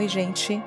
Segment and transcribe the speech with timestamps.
[0.00, 0.62] Oi, gente.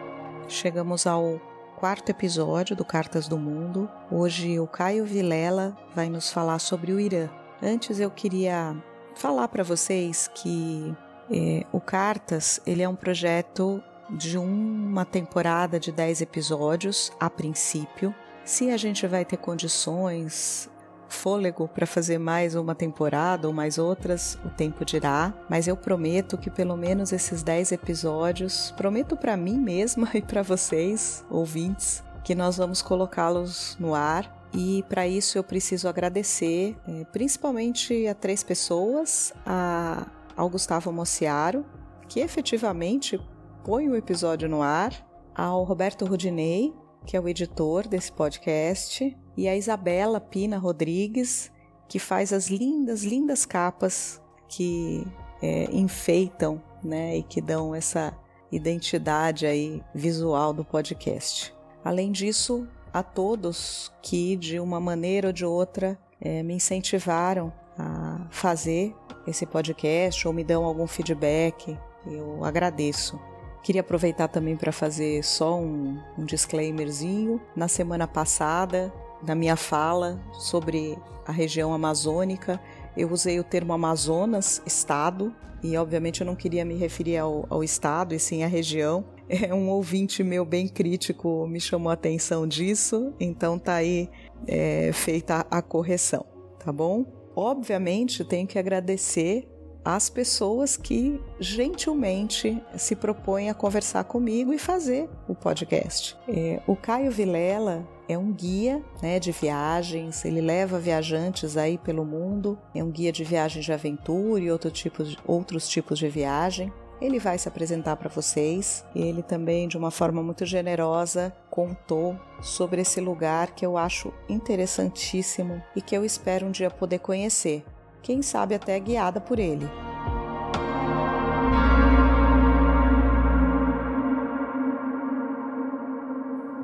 [0.48, 1.42] Chegamos ao
[1.78, 3.90] quarto episódio do Cartas do Mundo.
[4.12, 7.28] Hoje o Caio Vilela vai nos falar sobre o Irã.
[7.60, 8.76] Antes eu queria
[9.16, 10.96] falar para vocês que
[11.32, 18.14] é, o Cartas ele é um projeto de uma temporada de 10 episódios a princípio.
[18.46, 20.70] Se a gente vai ter condições,
[21.14, 26.38] fôlego para fazer mais uma temporada ou mais outras, o tempo dirá, mas eu prometo
[26.38, 32.36] que pelo menos esses 10 episódios, prometo para mim mesma e para vocês, ouvintes, que
[32.36, 34.42] nós vamos colocá-los no ar.
[34.54, 40.06] E para isso eu preciso agradecer eh, principalmente a três pessoas, a,
[40.38, 41.66] ao Gustavo Mociaro,
[42.08, 43.20] que efetivamente
[43.64, 44.94] põe o episódio no ar,
[45.34, 46.72] ao Roberto Rudinei,
[47.06, 51.52] que é o editor desse podcast, e a Isabela Pina Rodrigues,
[51.88, 55.06] que faz as lindas, lindas capas que
[55.42, 58.18] é, enfeitam né, e que dão essa
[58.52, 61.54] identidade aí visual do podcast.
[61.84, 68.28] Além disso, a todos que de uma maneira ou de outra é, me incentivaram a
[68.30, 73.20] fazer esse podcast ou me dão algum feedback, eu agradeço.
[73.64, 77.42] Queria aproveitar também para fazer só um, um disclaimerzinho.
[77.56, 78.94] Na semana passada,
[79.26, 82.60] na minha fala sobre a região amazônica,
[82.96, 87.64] eu usei o termo Amazonas, estado, e obviamente eu não queria me referir ao, ao
[87.64, 89.06] estado e sim à região.
[89.30, 94.10] É, um ouvinte meu bem crítico me chamou a atenção disso, então tá aí
[94.46, 96.26] é, feita a correção,
[96.60, 97.06] tá bom?
[97.34, 99.48] Obviamente tenho que agradecer
[99.84, 106.18] às pessoas que gentilmente se propõem a conversar comigo e fazer o podcast.
[106.28, 112.06] É, o Caio Vilela é um guia né, de viagens, ele leva viajantes aí pelo
[112.06, 116.08] mundo, é um guia de viagens de aventura e outro tipo de, outros tipos de
[116.08, 116.72] viagem.
[117.02, 118.86] Ele vai se apresentar para vocês.
[118.96, 125.62] Ele também, de uma forma muito generosa, contou sobre esse lugar que eu acho interessantíssimo
[125.76, 127.66] e que eu espero um dia poder conhecer
[128.04, 129.66] quem sabe até guiada por ele.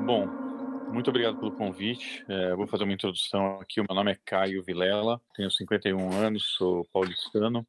[0.04, 0.26] Bom,
[0.92, 2.24] muito obrigado pelo convite.
[2.28, 3.80] É, vou fazer uma introdução aqui.
[3.80, 7.66] O meu nome é Caio Vilela, tenho 51 anos, sou paulistano.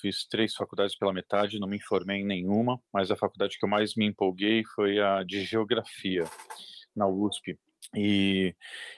[0.00, 3.68] Fiz três faculdades pela metade, não me informei em nenhuma, mas a faculdade que eu
[3.68, 6.24] mais me empolguei foi a de Geografia,
[6.94, 7.58] na USP.
[7.94, 8.54] E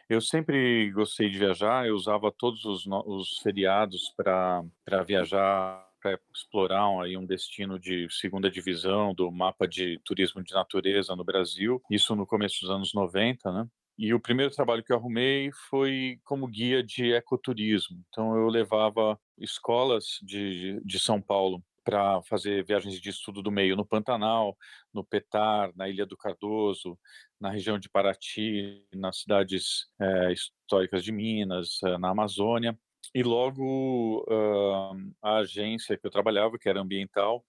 [0.08, 4.62] eu sempre gostei de viajar, eu usava todos os, os feriados para
[5.06, 10.54] viajar, para explorar um, aí um destino de segunda divisão do mapa de turismo de
[10.54, 13.66] natureza no Brasil, isso no começo dos anos 90, né?
[13.98, 18.04] E o primeiro trabalho que eu arrumei foi como guia de ecoturismo.
[18.08, 23.76] Então eu levava escolas de, de São Paulo para fazer viagens de estudo do meio
[23.76, 24.58] no Pantanal,
[24.92, 26.98] no Petar, na Ilha do Cardoso,
[27.41, 32.76] na região de Paraty, nas cidades é, históricas de Minas, é, na Amazônia.
[33.14, 37.44] E logo uh, a agência que eu trabalhava, que era ambiental,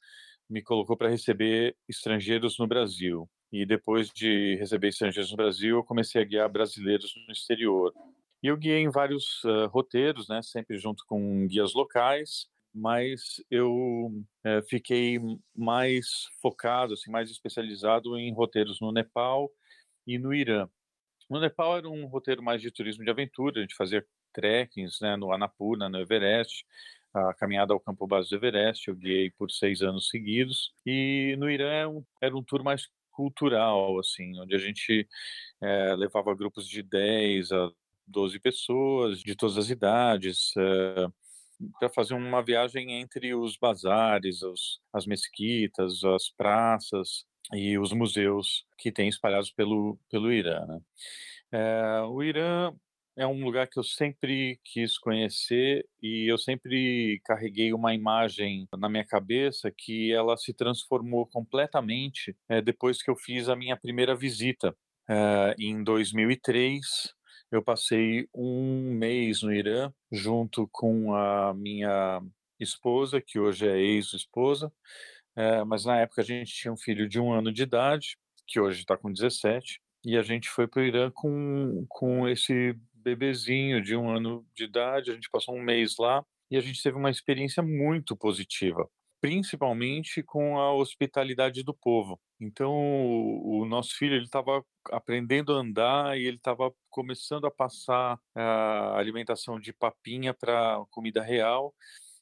[0.48, 3.28] me colocou para receber estrangeiros no Brasil.
[3.52, 7.92] E depois de receber estrangeiros no Brasil, eu comecei a guiar brasileiros no exterior.
[8.44, 14.12] E eu guiei em vários uh, roteiros, né, sempre junto com guias locais, mas eu
[14.44, 15.20] é, fiquei
[15.56, 19.52] mais focado, assim, mais especializado em roteiros no Nepal
[20.06, 20.70] e no Irã.
[21.30, 25.16] No Nepal era um roteiro mais de turismo de aventura, a gente fazia trekkings né,
[25.16, 26.66] no Annapurna, no Everest,
[27.14, 31.50] a caminhada ao campo base do Everest, eu guiei por seis anos seguidos, e no
[31.50, 35.08] Irã era um, era um tour mais cultural, assim, onde a gente
[35.62, 37.72] é, levava grupos de 10 a
[38.06, 41.08] 12 pessoas, de todas as idades, é,
[41.80, 48.66] para fazer uma viagem entre os bazares, os, as mesquitas, as praças e os museus
[48.78, 50.66] que tem espalhados pelo, pelo Irã.
[50.66, 50.80] Né?
[51.52, 52.74] É, o Irã
[53.18, 58.88] é um lugar que eu sempre quis conhecer e eu sempre carreguei uma imagem na
[58.88, 64.16] minha cabeça que ela se transformou completamente é, depois que eu fiz a minha primeira
[64.16, 64.76] visita
[65.10, 67.17] é, em 2003
[67.52, 72.22] eu passei um mês no Irã junto com a minha
[72.60, 74.72] esposa, que hoje é ex-esposa,
[75.36, 78.18] é, mas na época a gente tinha um filho de um ano de idade,
[78.48, 82.76] que hoje está com 17, e a gente foi para o Irã com, com esse
[82.94, 86.82] bebezinho de um ano de idade, a gente passou um mês lá, e a gente
[86.82, 92.20] teve uma experiência muito positiva principalmente com a hospitalidade do povo.
[92.40, 98.20] Então, o, nosso filho ele estava aprendendo a andar e ele estava começando a passar
[98.36, 101.74] a alimentação de papinha para comida real.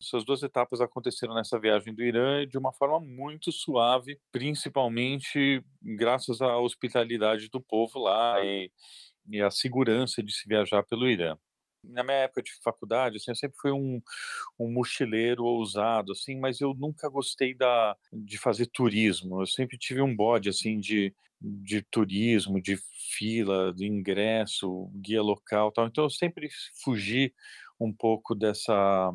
[0.01, 6.41] essas duas etapas aconteceram nessa viagem do Irã de uma forma muito suave, principalmente graças
[6.41, 8.71] à hospitalidade do povo lá e,
[9.29, 11.37] e à segurança de se viajar pelo Irã
[11.89, 14.01] na minha época de faculdade, assim, eu sempre fui um,
[14.59, 19.41] um mochileiro ousado, assim, mas eu nunca gostei da, de fazer turismo.
[19.41, 22.77] Eu sempre tive um bode, assim, de, de turismo, de
[23.17, 25.87] fila, de ingresso, guia local, tal.
[25.87, 26.49] Então eu sempre
[26.83, 27.33] fugi
[27.79, 29.11] um pouco dessa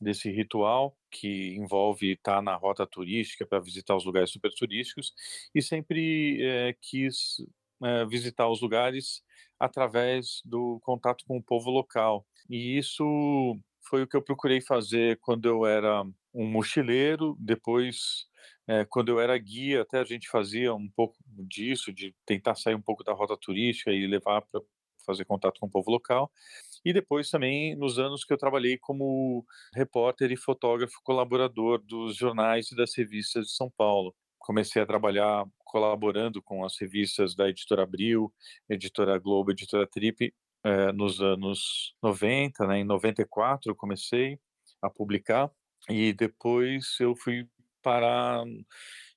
[0.00, 5.14] desse ritual que envolve estar na rota turística para visitar os lugares super turísticos
[5.54, 7.36] e sempre é, quis
[7.82, 9.22] é, visitar os lugares
[9.58, 12.26] através do contato com o povo local.
[12.48, 13.04] E isso
[13.88, 18.26] foi o que eu procurei fazer quando eu era um mochileiro, depois
[18.66, 22.74] é, quando eu era guia, até a gente fazia um pouco disso, de tentar sair
[22.74, 24.60] um pouco da rota turística e levar para
[25.04, 26.30] fazer contato com o povo local.
[26.84, 29.44] E depois também nos anos que eu trabalhei como
[29.74, 34.14] repórter e fotógrafo colaborador dos jornais e das revistas de São Paulo.
[34.42, 38.32] Comecei a trabalhar colaborando com as revistas da Editora Abril,
[38.68, 40.34] Editora Globo, Editora Trip,
[40.64, 42.78] eh, nos anos 90, né?
[42.80, 44.38] Em 94 eu comecei
[44.80, 45.50] a publicar
[45.88, 47.46] e depois eu fui
[47.82, 48.44] parar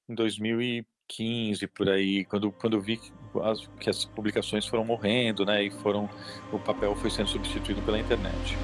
[0.10, 3.12] em 2015 por aí, quando quando vi que
[3.44, 5.64] as, que as publicações foram morrendo, né?
[5.64, 6.10] E foram
[6.52, 8.56] o papel foi sendo substituído pela internet.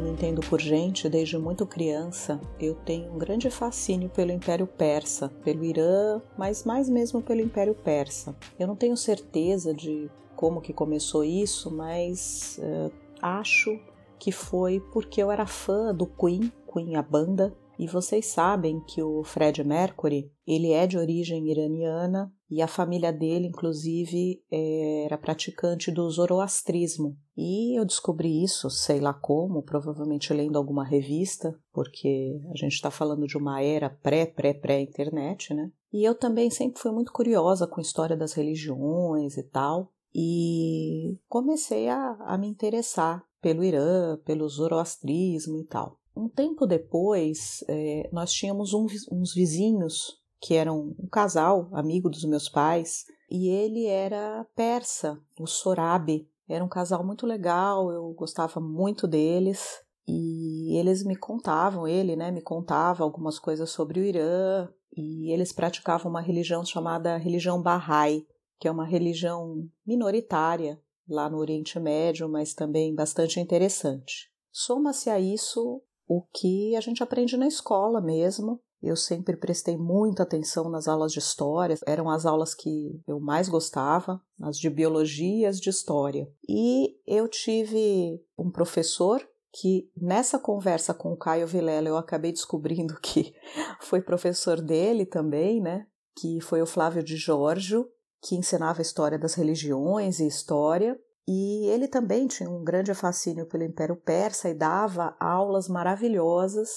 [0.00, 4.66] Eu me entendo por gente, desde muito criança, eu tenho um grande fascínio pelo Império
[4.66, 8.34] Persa, pelo Irã, mas mais mesmo pelo Império Persa.
[8.58, 13.78] Eu não tenho certeza de como que começou isso, mas uh, acho
[14.18, 19.02] que foi porque eu era fã do Queen, Queen a banda, e vocês sabem que
[19.02, 25.92] o Fred Mercury, ele é de origem iraniana e a família dele, inclusive, era praticante
[25.92, 27.16] do zoroastrismo.
[27.36, 32.90] E eu descobri isso, sei lá como, provavelmente lendo alguma revista, porque a gente está
[32.90, 35.70] falando de uma era pré-pré-pré-internet, né?
[35.92, 41.16] E eu também sempre fui muito curiosa com a história das religiões e tal, e
[41.28, 46.00] comecei a, a me interessar pelo Irã, pelo zoroastrismo e tal.
[46.16, 52.24] Um tempo depois, é, nós tínhamos um, uns vizinhos que eram um casal, amigo dos
[52.24, 56.28] meus pais, e ele era persa, o Sorabi.
[56.48, 59.80] Era um casal muito legal, eu gostava muito deles.
[60.08, 65.52] E eles me contavam, ele, né, me contava algumas coisas sobre o Irã, e eles
[65.52, 68.26] praticavam uma religião chamada religião Bahá'í,
[68.58, 74.30] que é uma religião minoritária lá no Oriente Médio, mas também bastante interessante.
[74.50, 78.60] Soma-se a isso o que a gente aprende na escola mesmo.
[78.82, 83.48] Eu sempre prestei muita atenção nas aulas de história, eram as aulas que eu mais
[83.48, 86.26] gostava, as de biologia e as de história.
[86.48, 89.22] E eu tive um professor
[89.52, 93.34] que nessa conversa com o Caio Vilela eu acabei descobrindo que
[93.80, 95.86] foi professor dele também, né?
[96.16, 97.86] Que foi o Flávio de Giorgio,
[98.22, 100.98] que ensinava história das religiões e história.
[101.28, 106.68] E ele também tinha um grande fascínio pelo Império Persa e dava aulas maravilhosas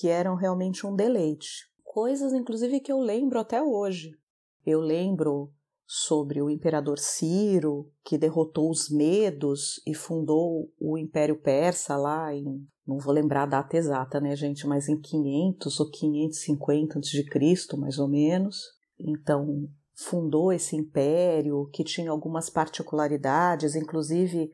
[0.00, 1.68] que eram realmente um deleite.
[1.84, 4.16] Coisas, inclusive, que eu lembro até hoje.
[4.64, 5.52] Eu lembro
[5.86, 12.66] sobre o imperador Ciro, que derrotou os Medos e fundou o Império Persa lá em,
[12.86, 17.98] não vou lembrar a data exata, né, gente, mas em 500 ou 550 a.C., mais
[17.98, 18.56] ou menos.
[18.98, 24.50] Então, fundou esse império, que tinha algumas particularidades, inclusive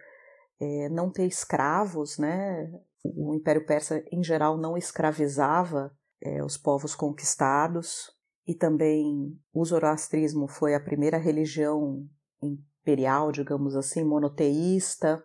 [0.58, 2.68] é, não ter escravos, né?
[3.04, 10.46] O Império Persa, em geral, não escravizava é, os povos conquistados, e também o zoroastrismo
[10.46, 12.06] foi a primeira religião
[12.40, 15.22] imperial, digamos assim, monoteísta.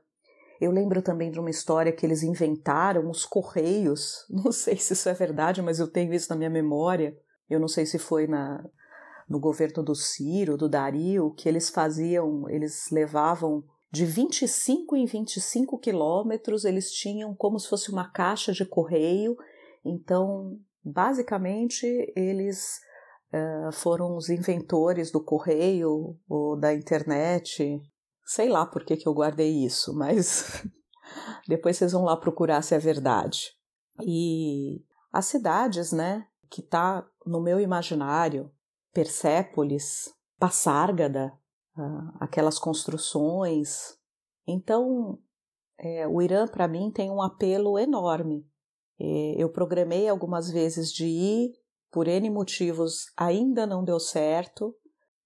[0.59, 4.25] Eu lembro também de uma história que eles inventaram os correios.
[4.29, 7.15] Não sei se isso é verdade, mas eu tenho isso na minha memória.
[7.47, 8.63] Eu não sei se foi na,
[9.27, 15.77] no governo do Ciro, do Dario, que eles faziam, eles levavam de 25 em 25
[15.77, 19.35] quilômetros, eles tinham como se fosse uma caixa de correio.
[19.83, 22.79] Então, basicamente, eles
[23.33, 27.81] uh, foram os inventores do correio ou da internet.
[28.25, 30.65] Sei lá por que, que eu guardei isso, mas
[31.45, 33.51] depois vocês vão lá procurar se é verdade.
[34.01, 34.81] E
[35.11, 38.49] as cidades, né, que tá no meu imaginário,
[38.93, 41.33] Persépolis, Passárgada,
[42.19, 43.97] aquelas construções.
[44.47, 45.17] Então,
[45.77, 48.45] é, o Irã para mim tem um apelo enorme.
[48.99, 51.53] É, eu programei algumas vezes de ir,
[51.91, 54.75] por N motivos ainda não deu certo,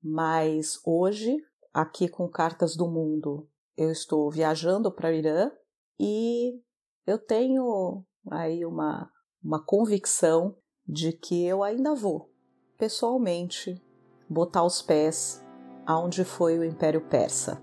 [0.01, 1.37] mas hoje,
[1.73, 3.47] aqui com Cartas do Mundo,
[3.77, 5.51] eu estou viajando para o Irã
[5.99, 6.61] e
[7.05, 9.11] eu tenho aí uma,
[9.43, 12.31] uma convicção de que eu ainda vou,
[12.77, 13.81] pessoalmente,
[14.29, 15.44] botar os pés
[15.85, 17.61] aonde foi o Império Persa.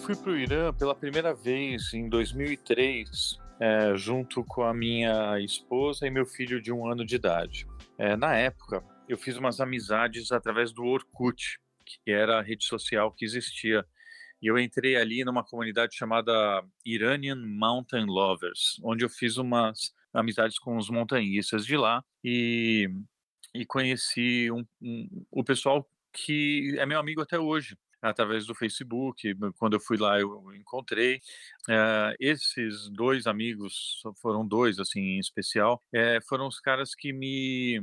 [0.00, 6.06] fui para o Irã pela primeira vez em 2003, é, junto com a minha esposa
[6.06, 7.66] e meu filho de um ano de idade.
[7.98, 13.12] É, na época, eu fiz umas amizades através do Orkut, que era a rede social
[13.12, 13.84] que existia.
[14.40, 16.32] E eu entrei ali numa comunidade chamada
[16.86, 22.88] Iranian Mountain Lovers, onde eu fiz umas amizades com os montanhistas de lá e,
[23.54, 29.34] e conheci um, um, o pessoal que é meu amigo até hoje através do Facebook.
[29.58, 31.16] Quando eu fui lá, eu encontrei.
[31.68, 37.82] Uh, esses dois amigos, foram dois, assim, em especial, é, foram os caras que me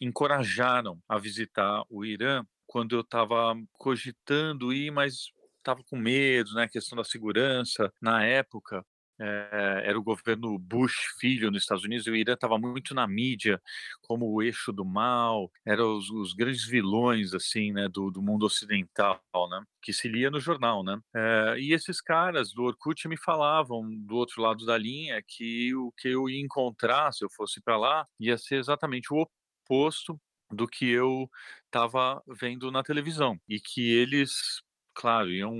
[0.00, 6.68] encorajaram a visitar o Irã quando eu estava cogitando ir, mas estava com medo, né,
[6.68, 8.84] questão da segurança na época
[9.18, 13.60] era o governo Bush filho nos Estados Unidos, e o Irã estava muito na mídia
[14.02, 18.46] como o eixo do mal, eram os, os grandes vilões assim, né, do, do, mundo
[18.46, 19.20] ocidental,
[19.50, 20.98] né, que se lia no jornal, né.
[21.14, 25.92] É, e esses caras do Orkut me falavam do outro lado da linha que o
[25.92, 29.26] que eu ia encontrar se eu fosse para lá ia ser exatamente o
[29.64, 30.18] oposto
[30.50, 31.28] do que eu
[31.66, 34.62] estava vendo na televisão e que eles
[34.98, 35.54] claro, iam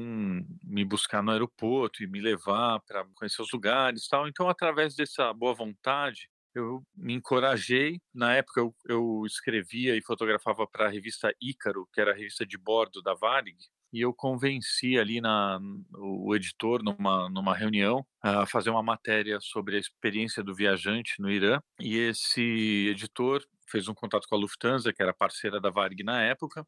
[0.65, 4.27] me buscar no aeroporto e me levar para conhecer os lugares tal.
[4.27, 8.01] Então, através dessa boa vontade, eu me encorajei.
[8.13, 12.45] Na época, eu, eu escrevia e fotografava para a revista Ícaro, que era a revista
[12.45, 13.57] de bordo da Varig,
[13.93, 15.61] e eu convenci ali na,
[15.97, 21.31] o editor numa, numa reunião a fazer uma matéria sobre a experiência do viajante no
[21.31, 21.61] Irã.
[21.81, 26.23] E esse editor fez um contato com a Lufthansa, que era parceira da Varig na
[26.23, 26.67] época,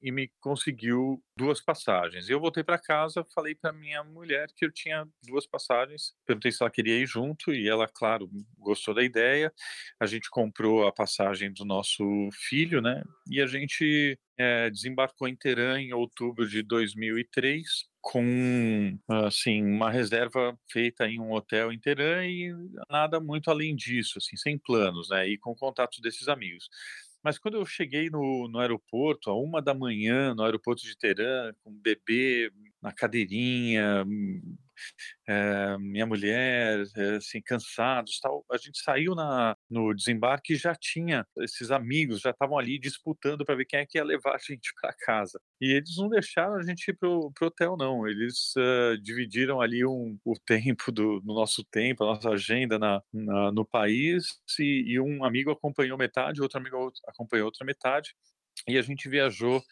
[0.00, 2.28] e me conseguiu duas passagens.
[2.28, 6.62] Eu voltei para casa, falei para minha mulher que eu tinha duas passagens, perguntei se
[6.62, 9.52] ela queria ir junto e ela, claro, gostou da ideia.
[9.98, 13.02] A gente comprou a passagem do nosso filho, né?
[13.30, 20.56] E a gente é, desembarcou em Teherã em outubro de 2003 com assim uma reserva
[20.70, 22.52] feita em um hotel em Teherã e
[22.90, 25.26] nada muito além disso, assim, sem planos, né?
[25.26, 26.68] E com contatos desses amigos.
[27.24, 31.50] Mas quando eu cheguei no, no aeroporto, a uma da manhã, no aeroporto de Teherã,
[31.62, 32.50] com um bebê
[32.82, 34.04] na cadeirinha,
[35.28, 38.44] é, minha mulher, é, assim, cansados, tal.
[38.50, 43.44] A gente saiu na, no desembarque e já tinha esses amigos, já estavam ali disputando
[43.44, 45.40] para ver quem é que ia levar a gente para casa.
[45.60, 48.06] E eles não deixaram a gente ir pro, pro hotel, não.
[48.06, 53.02] Eles uh, dividiram ali um, o tempo do no nosso tempo, a nossa agenda na,
[53.12, 58.14] na no país, e, e um amigo acompanhou metade, outro amigo acompanhou outra metade
[58.66, 59.62] e a gente viajou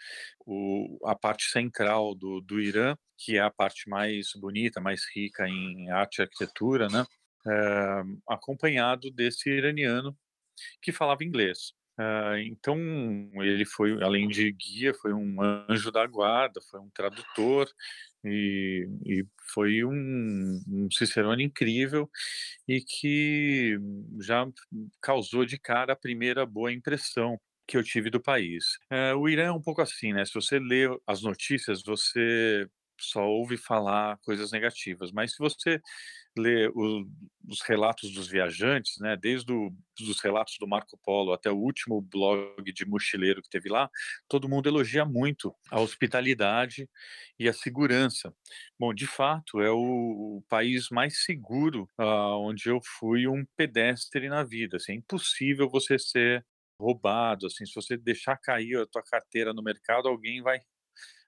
[0.46, 5.48] o, a parte central do, do Irã, que é a parte mais bonita, mais rica
[5.48, 7.04] em arte e arquitetura, né?
[7.46, 10.16] É, acompanhado desse iraniano
[10.80, 11.72] que falava inglês.
[11.98, 12.78] É, então,
[13.36, 17.68] ele foi, além de guia, foi um anjo da guarda, foi um tradutor
[18.24, 22.10] e, e foi um, um Cicerone incrível
[22.66, 23.78] e que
[24.20, 24.46] já
[25.00, 28.64] causou de cara a primeira boa impressão que eu tive do país.
[28.90, 30.24] É, o Irã é um pouco assim, né?
[30.24, 32.68] Se você lê as notícias, você
[33.00, 35.80] só ouve falar coisas negativas, mas se você
[36.36, 37.06] lê o,
[37.48, 42.72] os relatos dos viajantes, né, desde os relatos do Marco Polo até o último blog
[42.72, 43.90] de mochileiro que teve lá,
[44.28, 46.88] todo mundo elogia muito a hospitalidade
[47.38, 48.34] e a segurança.
[48.78, 54.28] Bom, de fato, é o, o país mais seguro uh, onde eu fui um pedestre
[54.28, 54.76] na vida.
[54.76, 56.44] Assim, é impossível você ser
[56.82, 60.60] roubado, assim, se você deixar cair a tua carteira no mercado, alguém vai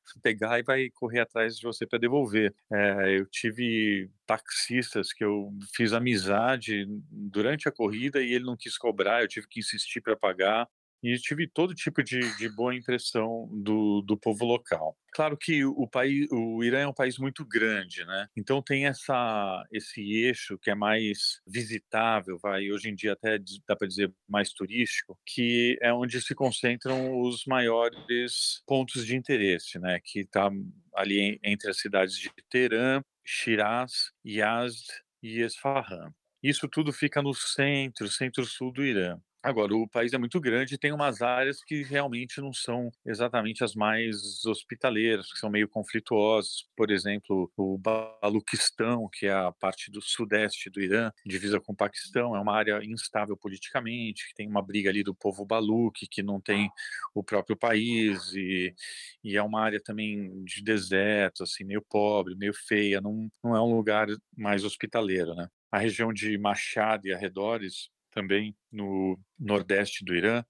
[0.22, 2.54] pegar e vai correr atrás de você para devolver.
[2.72, 8.76] É, eu tive taxistas que eu fiz amizade durante a corrida e ele não quis
[8.78, 10.68] cobrar, eu tive que insistir para pagar.
[11.04, 14.96] E tive todo tipo de, de boa impressão do, do povo local.
[15.12, 18.26] Claro que o país, o Irã é um país muito grande, né?
[18.34, 23.76] Então tem essa esse eixo que é mais visitável, vai hoje em dia até dá
[23.76, 30.00] para dizer mais turístico, que é onde se concentram os maiores pontos de interesse, né?
[30.02, 30.50] Que está
[30.94, 34.86] ali entre as cidades de Teherã, Shiraz, Yazd
[35.22, 36.12] e Esfahan.
[36.42, 39.18] Isso tudo fica no centro, centro-sul do Irã.
[39.44, 43.62] Agora, o país é muito grande e tem umas áreas que realmente não são exatamente
[43.62, 46.64] as mais hospitaleiras, que são meio conflituosas.
[46.74, 51.76] Por exemplo, o Baluquistão, que é a parte do sudeste do Irã, divisa com o
[51.76, 56.22] Paquistão, é uma área instável politicamente, que tem uma briga ali do povo Baluque, que
[56.22, 56.70] não tem
[57.14, 58.74] o próprio país, e,
[59.22, 63.60] e é uma área também de deserto, assim, meio pobre, meio feia, não, não é
[63.60, 65.48] um lugar mais hospitaleiro, né?
[65.70, 70.44] A região de Machad e arredores também no nordeste do Irã,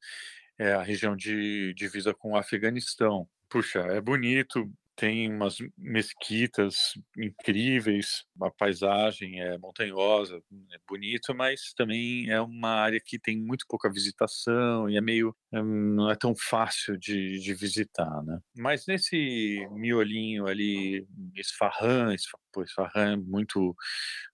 [0.58, 3.28] é a região de divisa com o Afeganistão.
[3.48, 6.76] Puxa, é bonito, tem umas mesquitas
[7.16, 10.40] incríveis, a paisagem é montanhosa,
[10.72, 15.34] é bonito, mas também é uma área que tem muito pouca visitação e é meio
[15.52, 18.38] é, não é tão fácil de, de visitar, né?
[18.56, 23.74] Mas nesse miolinho ali, Isfahan, Isfahan é muito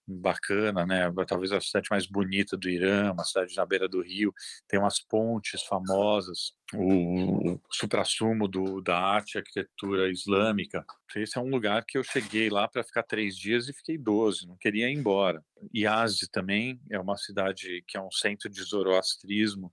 [0.07, 1.11] bacana, né?
[1.27, 4.33] Talvez a cidade mais bonita do Irã, uma cidade na beira do rio,
[4.67, 10.85] tem umas pontes famosas, o, o suprassumo do, da arte e arquitetura islâmica.
[11.15, 14.47] Esse é um lugar que eu cheguei lá para ficar três dias e fiquei doze,
[14.47, 15.43] não queria ir embora.
[15.75, 19.71] Yazd também é uma cidade que é um centro de zoroastrismo,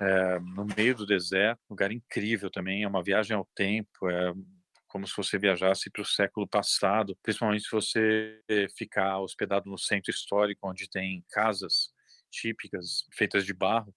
[0.00, 4.32] é, no meio do deserto, lugar incrível também, é uma viagem ao tempo, é
[4.90, 8.42] como se você viajasse para o século passado, principalmente se você
[8.76, 11.92] ficar hospedado no centro histórico, onde tem casas
[12.30, 13.94] típicas feitas de barro,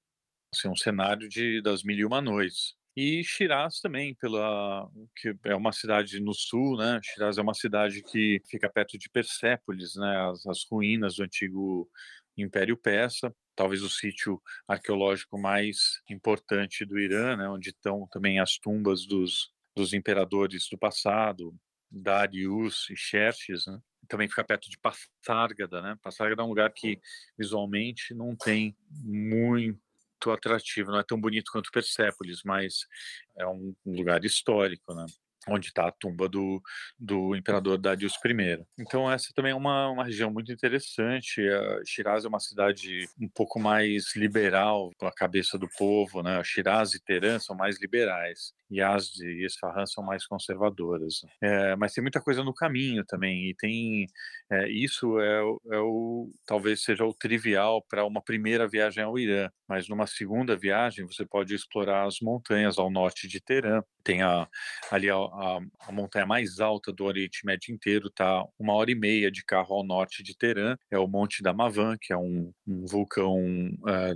[0.53, 2.75] assim, um cenário de das mil e uma noites.
[2.95, 6.99] E Shiraz também, pela que é uma cidade no sul, né?
[7.03, 10.29] Shiraz é uma cidade que fica perto de Persépolis, né?
[10.29, 11.89] As, as ruínas do antigo
[12.37, 17.49] Império Persa, talvez o sítio arqueológico mais importante do Irã, né?
[17.49, 21.55] Onde estão também as tumbas dos dos imperadores do passado,
[21.89, 23.79] Darius e Xerxes, né?
[24.07, 25.97] também fica perto de Passárgada, né?
[26.01, 26.99] Passárgada é um lugar que
[27.37, 29.79] visualmente não tem muito
[30.31, 32.85] atrativo, não é tão bonito quanto Persépolis, mas
[33.37, 35.05] é um lugar histórico, né?
[35.47, 36.61] onde está a tumba do,
[36.97, 38.65] do imperador Darius I.
[38.79, 41.41] Então essa também é uma, uma região muito interessante.
[41.41, 46.41] A Shiraz é uma cidade um pouco mais liberal com a cabeça do povo, né?
[46.43, 48.53] Shiraz e Teherã são mais liberais.
[48.73, 51.21] Yazd e Esfahan são mais conservadoras.
[51.41, 54.07] É, mas tem muita coisa no caminho também, e tem
[54.51, 59.49] é, isso é, é, o talvez seja o trivial para uma primeira viagem ao Irã,
[59.67, 63.81] mas numa segunda viagem você pode explorar as montanhas ao norte de Teherã.
[64.03, 64.47] Tem a,
[64.91, 68.95] ali a, a, a montanha mais alta do Oriente Médio inteiro, tá uma hora e
[68.95, 72.51] meia de carro ao norte de Teherã, é o Monte da Mavan, que é um,
[72.67, 73.39] um vulcão
[73.87, 74.13] é,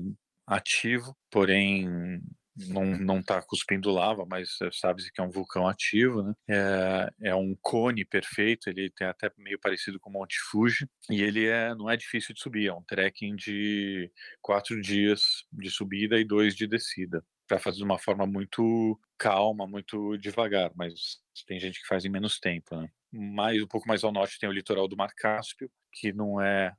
[0.48, 2.22] ativo, porém
[2.68, 6.34] não não está cuspindo lava, mas sabe que é um vulcão ativo, né?
[6.50, 11.22] É, é um cone perfeito, ele tem até meio parecido com o Monte Fuji e
[11.22, 16.20] ele é não é difícil de subir, é um trekking de quatro dias de subida
[16.20, 21.60] e dois de descida para fazer de uma forma muito calma, muito devagar, mas tem
[21.60, 22.90] gente que faz em menos tempo, né?
[23.12, 26.74] Mais um pouco mais ao norte tem o litoral do Mar Cáspio, que não é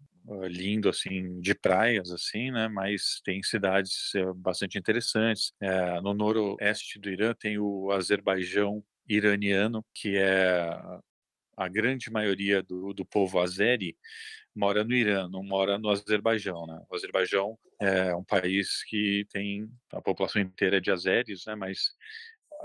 [0.49, 2.69] lindo assim de praias assim, né?
[2.69, 5.53] Mas tem cidades eh, bastante interessantes.
[5.61, 10.71] É, no noroeste do Irã tem o Azerbaijão iraniano, que é
[11.57, 13.97] a grande maioria do, do povo azeri
[14.59, 16.83] mora no Irã, não mora no Azerbaijão, né?
[16.91, 21.55] O Azerbaijão é um país que tem a população inteira de azeres, né?
[21.55, 21.93] Mas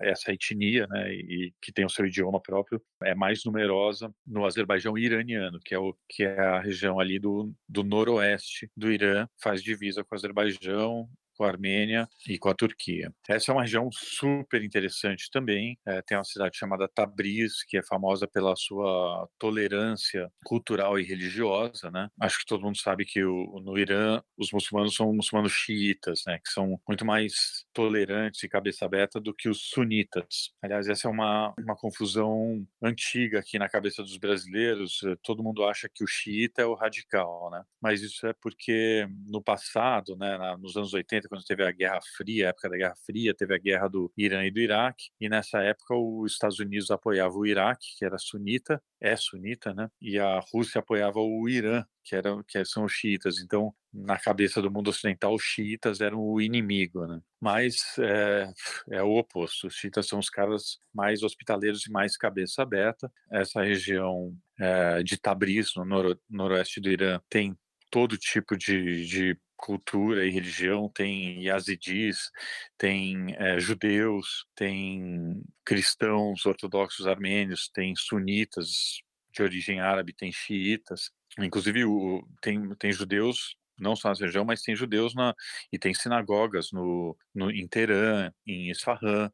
[0.01, 4.97] essa etnia, né, e que tem o seu idioma próprio, é mais numerosa no Azerbaijão
[4.97, 9.61] iraniano, que é o que é a região ali do, do noroeste do Irã, faz
[9.61, 13.13] divisa com o Azerbaijão, com a Armênia e com a Turquia.
[13.27, 15.77] Essa é uma região super interessante também.
[15.85, 21.89] É, tem uma cidade chamada Tabriz, que é famosa pela sua tolerância cultural e religiosa,
[21.91, 22.09] né?
[22.19, 26.39] Acho que todo mundo sabe que o, no Irã os muçulmanos são muçulmanos xiitas, né?
[26.39, 30.51] Que são muito mais tolerantes e cabeça aberta do que os sunitas.
[30.61, 34.99] Aliás, essa é uma, uma confusão antiga aqui na cabeça dos brasileiros.
[35.23, 37.63] Todo mundo acha que o xiita é o radical, né?
[37.81, 41.99] Mas isso é porque no passado, né, nos anos 80, 90, quando teve a Guerra
[42.15, 45.29] Fria, a época da Guerra Fria, teve a guerra do Irã e do Iraque, e
[45.29, 49.89] nessa época os Estados Unidos apoiava o Iraque, que era sunita, é sunita, né?
[50.01, 53.39] E a Rússia apoiava o Irã, que, era, que são os xiitas.
[53.39, 57.19] Então, na cabeça do mundo ocidental, os xiitas eram o inimigo, né?
[57.39, 58.51] Mas é,
[58.91, 59.67] é o oposto.
[59.67, 63.11] Os xiitas são os caras mais hospitaleiros e mais cabeça aberta.
[63.31, 67.57] Essa região é, de Tabriz, no noro, noroeste do Irã, tem
[67.93, 72.31] todo tipo de, de cultura e religião, tem yazidis,
[72.75, 78.97] tem é, judeus, tem cristãos ortodoxos armênios, tem sunitas
[79.31, 84.63] de origem árabe, tem xiitas, inclusive o, tem, tem judeus não só nessa região, mas
[84.63, 85.35] tem judeus na,
[85.71, 89.31] e tem sinagogas no, no, em Teherã, em Isfahan,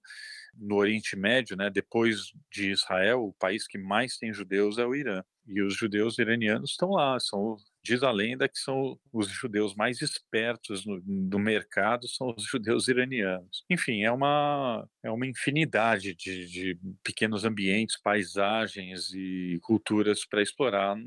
[0.60, 4.96] no Oriente Médio, né, depois de Israel, o país que mais tem judeus é o
[4.96, 5.24] Irã.
[5.48, 10.02] E os judeus iranianos estão lá, são Diz a lenda que são os judeus mais
[10.02, 13.64] espertos no, no, mercado são os judeus iranianos.
[13.70, 20.98] Enfim, é uma, é uma infinidade de, de pequenos ambientes, paisagens e culturas para explorar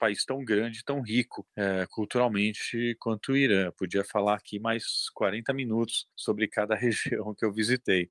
[0.00, 3.70] país tão grande, tão rico é, culturalmente quanto o Irã.
[3.76, 8.10] Podia falar aqui mais 40 minutos sobre cada região que eu visitei.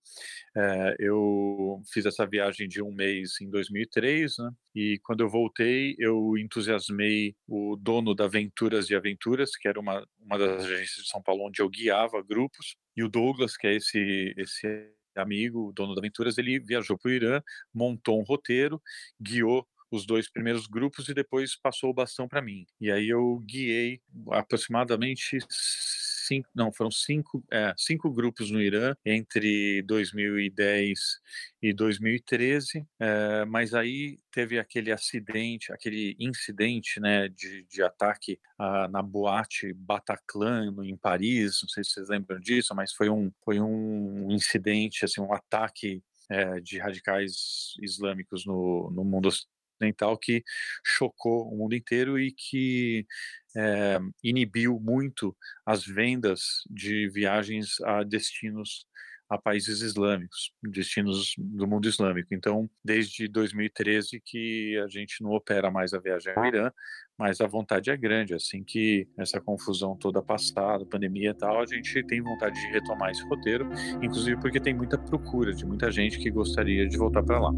[0.55, 4.51] É, eu fiz essa viagem de um mês em 2003, né?
[4.75, 10.05] E quando eu voltei, eu entusiasmei o dono da Aventuras e Aventuras, que era uma,
[10.19, 13.75] uma das agências de São Paulo onde eu guiava grupos, e o Douglas, que é
[13.75, 17.41] esse, esse amigo, dono da Aventuras, ele viajou para o Irã,
[17.73, 18.81] montou um roteiro,
[19.19, 22.65] guiou os dois primeiros grupos e depois passou o bastão para mim.
[22.79, 25.39] E aí eu guiei aproximadamente
[26.29, 30.99] cinco, não, foram cinco, é, cinco grupos no Irã entre 2010
[31.61, 38.87] e 2013, é, mas aí teve aquele acidente, aquele incidente, né, de, de ataque ah,
[38.87, 43.59] na boate Bataclan em Paris, não sei se vocês lembram disso, mas foi um, foi
[43.59, 49.29] um incidente, assim, um ataque é, de radicais islâmicos no, no mundo
[49.79, 50.43] ocidental que
[50.83, 53.05] chocou o mundo inteiro e que
[53.55, 58.85] é, inibiu muito as vendas de viagens a destinos
[59.29, 62.33] a países islâmicos, destinos do mundo islâmico.
[62.33, 66.71] Então, desde 2013 que a gente não opera mais a viagem ao Irã,
[67.15, 68.33] mas a vontade é grande.
[68.33, 73.11] Assim que essa confusão toda passada, pandemia e tal, a gente tem vontade de retomar
[73.11, 73.69] esse roteiro,
[74.01, 77.51] inclusive porque tem muita procura de muita gente que gostaria de voltar para lá.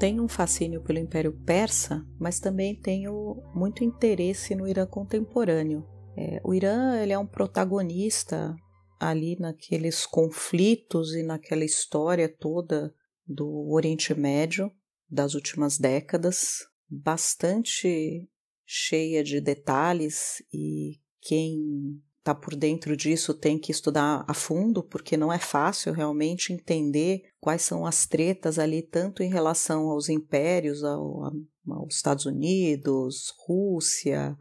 [0.00, 5.86] Tenho um fascínio pelo Império Persa, mas também tenho muito interesse no Irã contemporâneo.
[6.16, 8.56] É, o Irã ele é um protagonista
[8.98, 12.94] ali naqueles conflitos e naquela história toda
[13.26, 14.72] do Oriente Médio
[15.08, 18.26] das últimas décadas, bastante
[18.64, 25.16] cheia de detalhes e quem está por dentro disso tem que estudar a fundo, porque
[25.16, 30.84] não é fácil realmente entender quais são as tretas ali, tanto em relação aos impérios,
[30.84, 31.32] ao,
[31.68, 34.36] aos Estados Unidos, Rússia,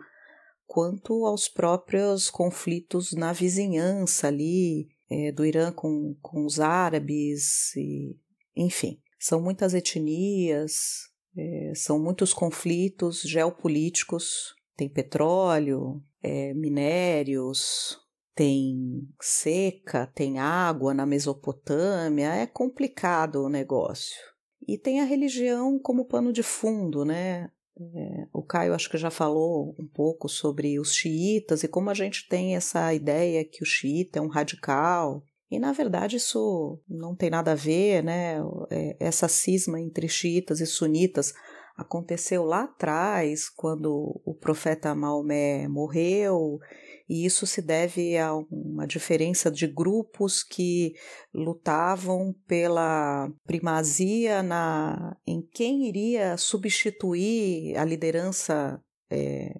[0.68, 8.16] quanto aos próprios conflitos na vizinhança ali, é, do Irã com, com os árabes, e,
[8.56, 9.02] enfim.
[9.18, 17.98] São muitas etnias, é, são muitos conflitos geopolíticos, tem petróleo, é, minérios,
[18.36, 24.16] tem seca, tem água na Mesopotâmia, é complicado o negócio.
[24.68, 27.50] E tem a religião como pano de fundo, né?
[27.78, 31.94] É, o Caio acho que já falou um pouco sobre os xiitas e como a
[31.94, 35.24] gente tem essa ideia que o xiita é um radical.
[35.50, 38.38] E na verdade isso não tem nada a ver, né?
[38.70, 41.34] É, essa cisma entre xiitas e sunitas
[41.80, 46.60] aconteceu lá atrás, quando o profeta Maomé morreu,
[47.08, 50.94] e isso se deve a uma diferença de grupos que
[51.34, 59.60] lutavam pela primazia na, em quem iria substituir a liderança é,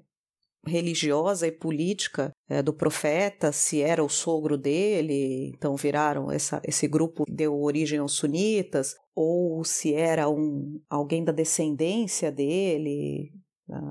[0.66, 6.88] religiosa e política é, do profeta, se era o sogro dele, então viraram essa, esse
[6.88, 13.32] grupo deu origem aos sunitas, ou se era um alguém da descendência dele,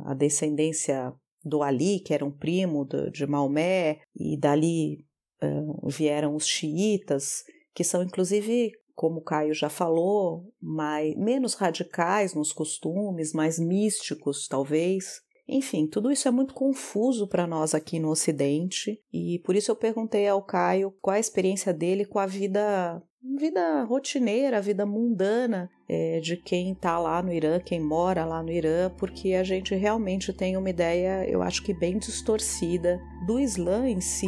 [0.06, 1.12] a descendência
[1.44, 5.04] do Ali, que era um primo de, de Maomé, e dali
[5.42, 12.34] uh, vieram os xiitas, que são inclusive como o Caio já falou, mais, menos radicais
[12.34, 18.10] nos costumes, mais místicos, talvez, Enfim, tudo isso é muito confuso para nós aqui no
[18.10, 23.02] Ocidente e por isso eu perguntei ao Caio qual a experiência dele com a vida
[23.36, 28.50] vida rotineira, vida mundana é, de quem está lá no Irã, quem mora lá no
[28.50, 33.88] Irã, porque a gente realmente tem uma ideia, eu acho que bem distorcida, do Islã
[33.88, 34.26] em si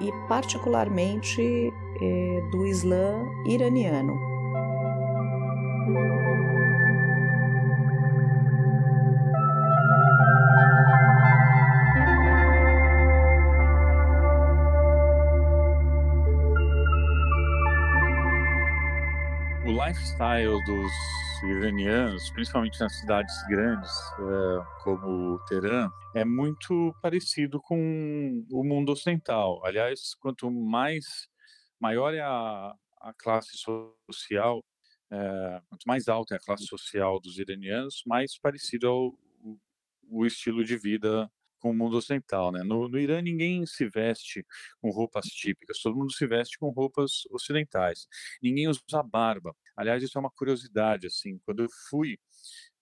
[0.00, 4.14] e, particularmente, é, do Islã iraniano.
[19.88, 20.92] Lifestyle dos
[21.42, 29.64] iranianos, principalmente nas cidades grandes uh, como Teherã, é muito parecido com o mundo ocidental.
[29.64, 31.06] Aliás, quanto mais
[31.80, 34.58] maior é a, a classe social,
[35.10, 39.58] uh, quanto mais alta é a classe social dos iranianos, mais parecido o,
[40.10, 42.62] o estilo de vida com o mundo ocidental, né?
[42.62, 44.44] No, no, Irã ninguém se veste
[44.80, 48.06] com roupas típicas, todo mundo se veste com roupas ocidentais.
[48.42, 49.54] Ninguém usa barba.
[49.78, 52.18] Aliás, isso é uma curiosidade, assim, quando eu fui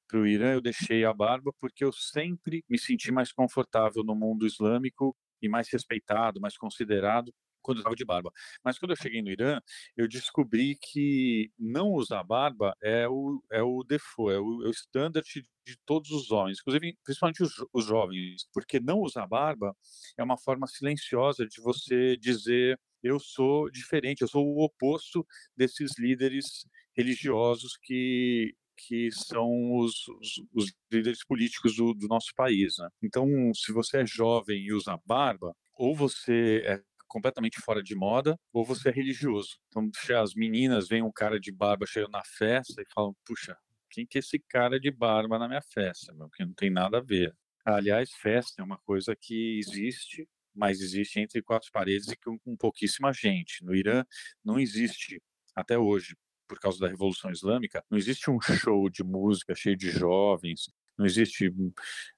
[0.08, 4.14] para o Irã, eu deixei a barba porque eu sempre me senti mais confortável no
[4.14, 8.32] mundo islâmico e mais respeitado, mais considerado quando eu estava de barba.
[8.64, 9.60] Mas quando eu cheguei no Irã,
[9.94, 15.28] eu descobri que não usar barba é o, é o default, é o, é standard
[15.66, 19.76] de todos os homens, inclusive principalmente os, os jovens, porque não usar barba
[20.16, 25.98] é uma forma silenciosa de você dizer eu sou diferente, eu sou o oposto desses
[25.98, 32.74] líderes religiosos que que são os, os, os líderes políticos do, do nosso país.
[32.78, 32.88] Né?
[33.02, 38.38] Então, se você é jovem e usa barba, ou você é completamente fora de moda,
[38.52, 39.56] ou você é religioso.
[39.68, 43.56] Então, as meninas veem um cara de barba cheio na festa e falam: puxa,
[43.90, 46.12] quem que é esse cara de barba na minha festa?
[46.12, 46.28] Meu?
[46.28, 47.34] Que não tem nada a ver.
[47.64, 52.56] Aliás, festa é uma coisa que existe, mas existe entre quatro paredes e com, com
[52.56, 53.64] pouquíssima gente.
[53.64, 54.04] No Irã
[54.44, 55.20] não existe
[55.54, 56.14] até hoje
[56.46, 60.66] por causa da Revolução Islâmica, não existe um show de música cheio de jovens,
[60.98, 61.52] não existe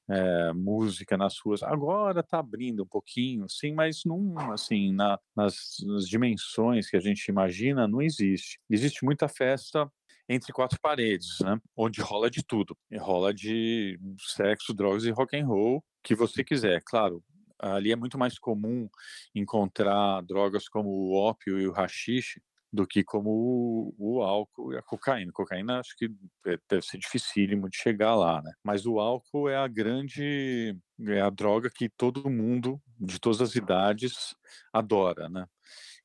[0.09, 1.62] é, música nas ruas.
[1.62, 7.01] Agora está abrindo um pouquinho, sim, mas não assim na, nas, nas, dimensões que a
[7.01, 8.61] gente imagina, não existe.
[8.71, 9.91] Existe muita festa
[10.29, 11.59] entre quatro paredes, né?
[11.77, 16.83] Onde rola de tudo, rola de sexo, drogas e rock and roll, que você quiser,
[16.85, 17.23] claro.
[17.59, 18.88] Ali é muito mais comum
[19.35, 22.41] encontrar drogas como o ópio e o rachixe,
[22.72, 25.33] do que como o, o, álcool e a cocaína.
[25.33, 26.07] Cocaína acho que
[26.46, 28.52] é, deve ser dificílimo de chegar lá, né?
[28.62, 30.76] Mas o álcool é a grande,
[31.07, 34.35] é a droga que todo mundo, de todas as idades,
[34.72, 35.46] adora, né?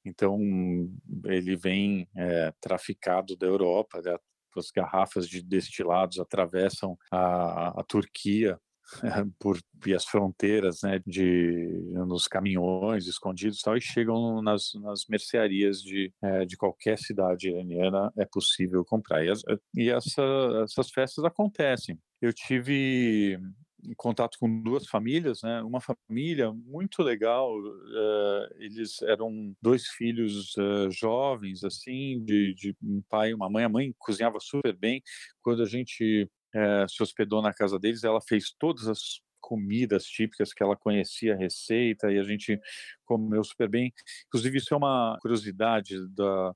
[0.05, 0.39] Então
[1.25, 4.01] ele vem é, traficado da Europa,
[4.55, 8.59] as garrafas de destilados atravessam a, a Turquia
[9.39, 9.59] por
[9.93, 11.67] as fronteiras, né, de
[12.07, 17.49] nos caminhões escondidos e tal, e chegam nas, nas mercearias de, é, de qualquer cidade
[17.49, 19.25] iraniana é possível comprar.
[19.25, 19.41] E, as,
[19.75, 20.23] e essa,
[20.63, 21.99] essas festas acontecem.
[22.21, 23.37] Eu tive
[23.97, 25.61] contato com duas famílias, né?
[25.61, 33.01] Uma família muito legal, uh, eles eram dois filhos uh, jovens, assim, de, de, um
[33.09, 33.65] pai e uma mãe.
[33.65, 35.01] A mãe cozinhava super bem.
[35.41, 40.53] Quando a gente é, se hospedou na casa deles, ela fez todas as comidas típicas
[40.53, 42.59] que ela conhecia a receita e a gente
[43.05, 43.93] comeu super bem.
[44.27, 46.53] Inclusive, isso é uma curiosidade da.